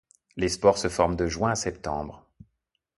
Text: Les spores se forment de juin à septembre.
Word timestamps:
Les 0.35 0.49
spores 0.49 0.79
se 0.79 0.87
forment 0.89 1.15
de 1.15 1.27
juin 1.27 1.51
à 1.51 1.55
septembre. 1.55 2.27